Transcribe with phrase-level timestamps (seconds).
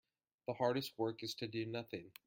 [0.47, 2.11] The hardest work is to do nothing.